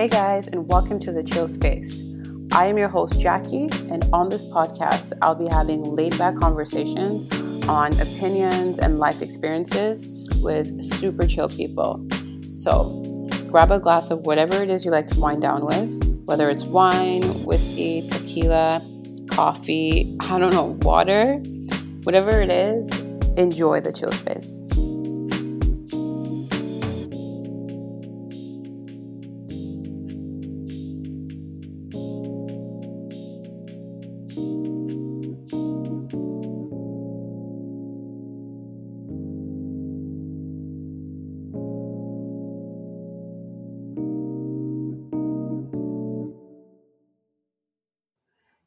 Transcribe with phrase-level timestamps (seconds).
[0.00, 2.02] Hey guys, and welcome to the Chill Space.
[2.52, 7.30] I am your host, Jackie, and on this podcast, I'll be having laid back conversations
[7.68, 12.02] on opinions and life experiences with super chill people.
[12.40, 13.02] So,
[13.50, 16.64] grab a glass of whatever it is you like to wind down with, whether it's
[16.64, 18.80] wine, whiskey, tequila,
[19.30, 21.34] coffee, I don't know, water,
[22.04, 22.88] whatever it is,
[23.36, 24.59] enjoy the chill space.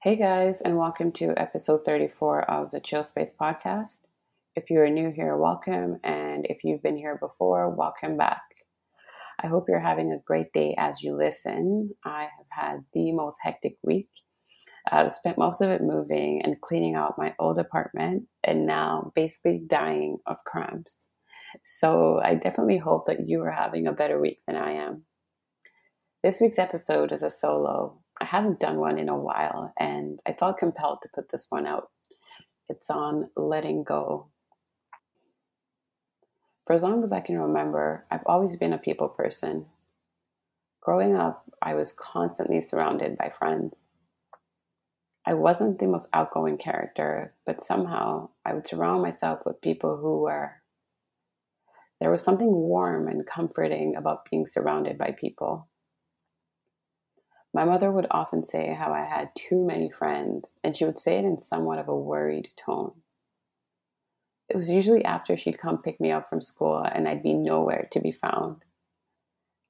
[0.00, 3.98] Hey guys, and welcome to episode 34 of the Chill Space podcast.
[4.54, 5.98] If you're new here, welcome.
[6.04, 8.42] And if you've been here before, welcome back.
[9.42, 11.90] I hope you're having a great day as you listen.
[12.04, 14.08] I have had the most hectic week.
[14.88, 19.62] I've spent most of it moving and cleaning out my old apartment and now basically
[19.66, 20.94] dying of cramps.
[21.64, 25.06] So I definitely hope that you are having a better week than I am.
[26.22, 30.32] This week's episode is a solo I haven't done one in a while, and I
[30.32, 31.90] felt compelled to put this one out.
[32.68, 34.28] It's on letting go.
[36.66, 39.66] For as long as I can remember, I've always been a people person.
[40.80, 43.86] Growing up, I was constantly surrounded by friends.
[45.24, 50.20] I wasn't the most outgoing character, but somehow I would surround myself with people who
[50.20, 50.62] were.
[52.00, 55.68] There was something warm and comforting about being surrounded by people.
[57.54, 61.18] My mother would often say how I had too many friends, and she would say
[61.18, 62.92] it in somewhat of a worried tone.
[64.48, 67.88] It was usually after she'd come pick me up from school and I'd be nowhere
[67.92, 68.64] to be found.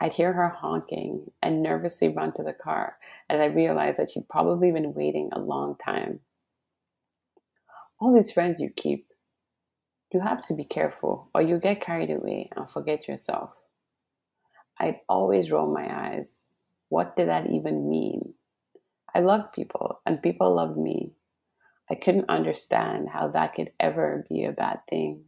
[0.00, 2.96] I'd hear her honking and nervously run to the car
[3.28, 6.20] as I realized that she'd probably been waiting a long time.
[8.00, 9.12] All these friends you keep,
[10.12, 13.50] you have to be careful or you'll get carried away and forget yourself.
[14.78, 16.46] I'd always roll my eyes
[16.92, 18.34] what did that even mean?
[19.14, 21.12] I loved people and people loved me.
[21.90, 25.24] I couldn't understand how that could ever be a bad thing.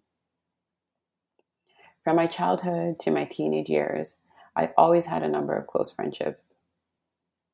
[2.04, 4.16] From my childhood to my teenage years,
[4.54, 6.58] I always had a number of close friendships.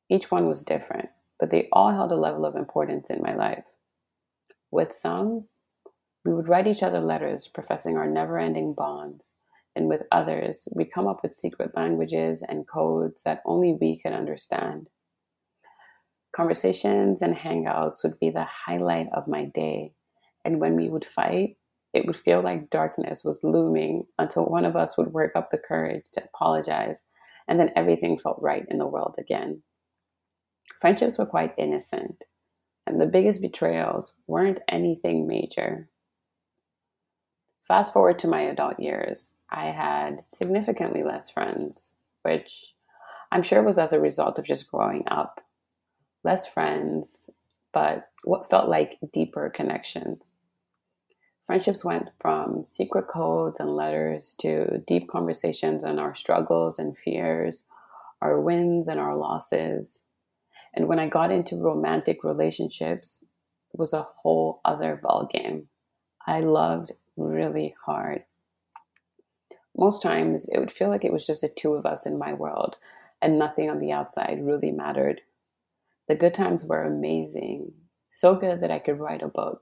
[0.09, 1.07] Each one was different,
[1.39, 3.63] but they all held a level of importance in my life.
[4.71, 5.45] With some,
[6.25, 9.31] we would write each other letters professing our never ending bonds
[9.75, 14.13] and with others, we come up with secret languages and codes that only we can
[14.13, 14.87] understand.
[16.35, 19.93] Conversations and hangouts would be the highlight of my day.
[20.45, 21.57] And when we would fight,
[21.93, 25.57] it would feel like darkness was looming until one of us would work up the
[25.57, 26.99] courage to apologize,
[27.47, 29.61] and then everything felt right in the world again.
[30.79, 32.23] Friendships were quite innocent,
[32.87, 35.89] and the biggest betrayals weren't anything major.
[37.67, 42.73] Fast forward to my adult years, I had significantly less friends, which
[43.31, 45.41] I'm sure was as a result of just growing up.
[46.23, 47.29] Less friends,
[47.73, 50.31] but what felt like deeper connections.
[51.45, 57.63] Friendships went from secret codes and letters to deep conversations on our struggles and fears,
[58.21, 60.03] our wins and our losses.
[60.73, 63.17] And when I got into romantic relationships,
[63.73, 65.65] it was a whole other ballgame.
[66.25, 68.23] I loved really hard
[69.77, 72.33] most times it would feel like it was just the two of us in my
[72.33, 72.75] world
[73.21, 75.21] and nothing on the outside really mattered.
[76.07, 77.71] The good times were amazing,
[78.09, 79.61] so good that I could write a book.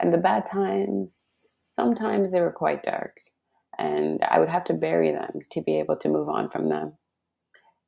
[0.00, 1.16] And the bad times,
[1.60, 3.18] sometimes they were quite dark,
[3.78, 6.94] and I would have to bury them to be able to move on from them.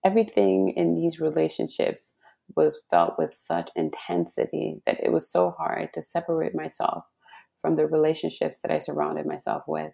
[0.05, 2.13] Everything in these relationships
[2.55, 7.05] was felt with such intensity that it was so hard to separate myself
[7.61, 9.93] from the relationships that I surrounded myself with.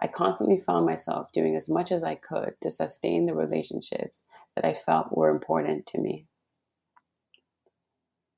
[0.00, 4.22] I constantly found myself doing as much as I could to sustain the relationships
[4.54, 6.26] that I felt were important to me.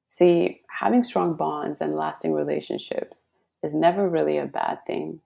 [0.08, 3.22] See, having strong bonds and lasting relationships
[3.62, 5.20] is never really a bad thing.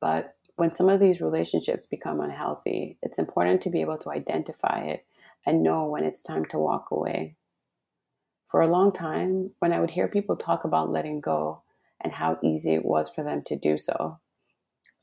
[0.00, 4.80] But when some of these relationships become unhealthy, it's important to be able to identify
[4.80, 5.04] it
[5.46, 7.36] and know when it's time to walk away.
[8.46, 11.62] For a long time, when I would hear people talk about letting go
[12.00, 14.18] and how easy it was for them to do so,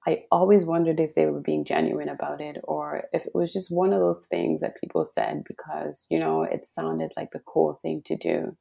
[0.07, 3.71] I always wondered if they were being genuine about it or if it was just
[3.71, 7.79] one of those things that people said because, you know, it sounded like the cool
[7.81, 8.57] thing to do.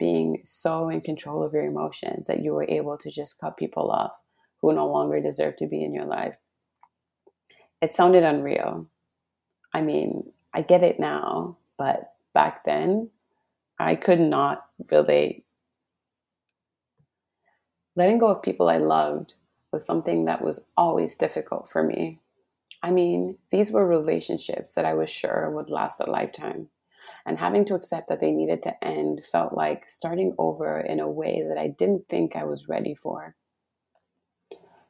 [0.00, 3.90] Being so in control of your emotions that you were able to just cut people
[3.90, 4.12] off
[4.60, 6.34] who no longer deserve to be in your life.
[7.80, 8.88] It sounded unreal.
[9.72, 13.10] I mean, I get it now, but back then,
[13.78, 15.44] I could not relate.
[17.94, 19.34] Letting go of people I loved
[19.72, 22.20] was something that was always difficult for me.
[22.82, 26.68] I mean, these were relationships that I was sure would last a lifetime.
[27.26, 31.10] And having to accept that they needed to end felt like starting over in a
[31.10, 33.34] way that I didn't think I was ready for.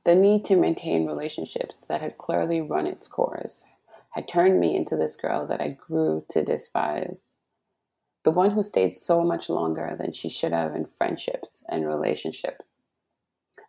[0.05, 3.65] The need to maintain relationships that had clearly run its course
[4.11, 7.21] had turned me into this girl that I grew to despise.
[8.25, 12.75] The one who stayed so much longer than she should have in friendships and relationships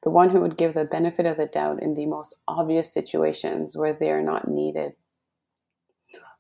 [0.04, 3.76] the one who would give the benefit of the doubt in the most obvious situations
[3.76, 4.94] where they are not needed,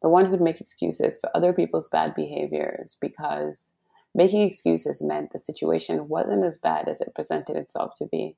[0.01, 3.73] the one who'd make excuses for other people's bad behaviors because
[4.15, 8.37] making excuses meant the situation wasn't as bad as it presented itself to be.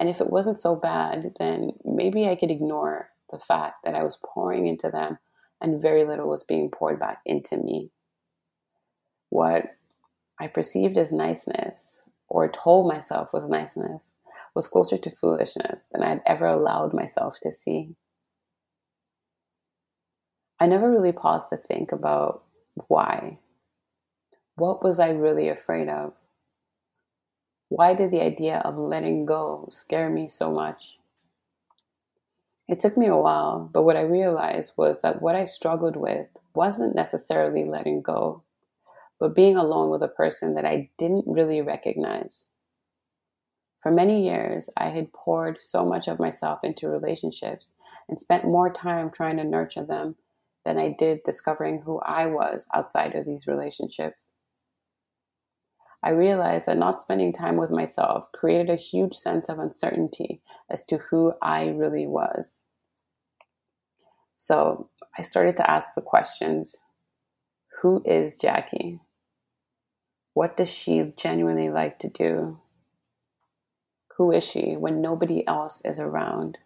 [0.00, 4.02] And if it wasn't so bad, then maybe I could ignore the fact that I
[4.02, 5.18] was pouring into them
[5.60, 7.90] and very little was being poured back into me.
[9.28, 9.76] What
[10.40, 14.14] I perceived as niceness or told myself was niceness
[14.54, 17.94] was closer to foolishness than I had ever allowed myself to see.
[20.60, 22.44] I never really paused to think about
[22.88, 23.38] why.
[24.56, 26.12] What was I really afraid of?
[27.68, 30.98] Why did the idea of letting go scare me so much?
[32.68, 36.28] It took me a while, but what I realized was that what I struggled with
[36.54, 38.42] wasn't necessarily letting go,
[39.18, 42.44] but being alone with a person that I didn't really recognize.
[43.82, 47.72] For many years, I had poured so much of myself into relationships
[48.08, 50.14] and spent more time trying to nurture them
[50.64, 54.32] than I did discovering who I was outside of these relationships.
[56.04, 60.40] I realized that not spending time with myself created a huge sense of uncertainty
[60.70, 62.62] as to who I really was.
[64.36, 66.76] So I started to ask the questions
[67.80, 69.00] Who is Jackie?
[70.34, 72.58] What does she genuinely like to do?
[74.16, 76.58] Who is she when nobody else is around?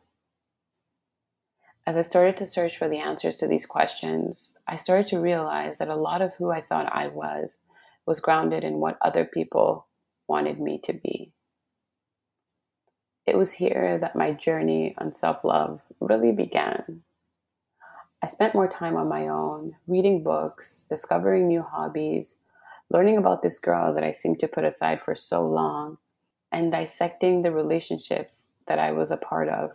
[1.87, 5.79] As I started to search for the answers to these questions, I started to realize
[5.79, 7.59] that a lot of who I thought I was
[8.05, 9.87] was grounded in what other people
[10.27, 11.33] wanted me to be.
[13.27, 17.03] It was here that my journey on self love really began.
[18.23, 22.35] I spent more time on my own, reading books, discovering new hobbies,
[22.91, 25.99] learning about this girl that I seemed to put aside for so long,
[26.57, 29.73] and dissecting the relationships that I was a part of.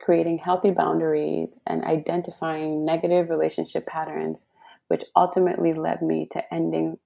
[0.00, 4.46] Creating healthy boundaries and identifying negative relationship patterns,
[4.86, 6.96] which ultimately led me to ending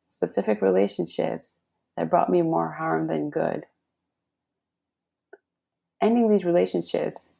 [0.00, 1.56] specific relationships
[1.96, 3.64] that brought me more harm than good.
[6.02, 7.32] Ending these relationships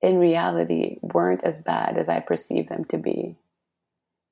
[0.00, 3.34] in reality weren't as bad as I perceived them to be.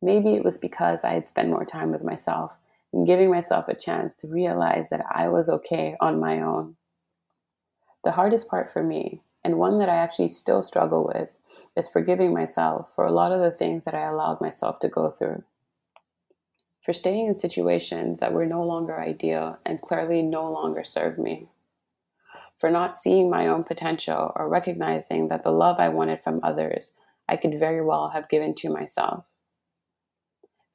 [0.01, 2.57] Maybe it was because I had spent more time with myself
[2.93, 6.76] and giving myself a chance to realize that I was okay on my own.
[8.05, 11.29] The hardest part for me, and one that I actually still struggle with,
[11.76, 15.11] is forgiving myself for a lot of the things that I allowed myself to go
[15.11, 15.44] through.
[16.81, 21.48] For staying in situations that were no longer ideal and clearly no longer served me.
[22.56, 26.93] For not seeing my own potential or recognizing that the love I wanted from others
[27.29, 29.24] I could very well have given to myself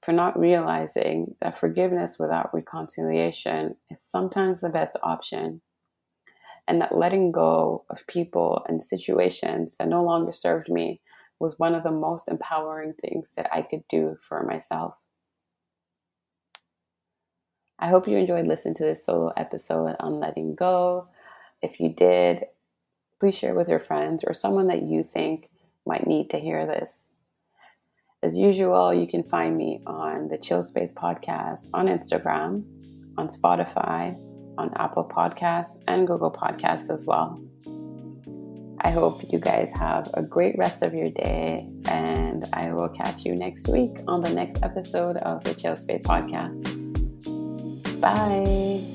[0.04, 5.62] for not realizing that forgiveness without reconciliation is sometimes the best option,
[6.68, 11.00] and that letting go of people and situations that no longer served me
[11.40, 14.96] was one of the most empowering things that I could do for myself.
[17.80, 21.08] I hope you enjoyed listening to this solo episode on letting go.
[21.62, 22.46] If you did,
[23.20, 25.50] please share with your friends or someone that you think
[25.86, 27.10] might need to hear this.
[28.24, 32.64] As usual, you can find me on the Chill Space podcast on Instagram,
[33.18, 34.18] on Spotify,
[34.58, 37.38] on Apple Podcasts, and Google Podcasts as well.
[38.80, 43.26] I hope you guys have a great rest of your day, and I will catch
[43.26, 46.80] you next week on the next episode of the Chill Space podcast.
[48.00, 48.93] Bye.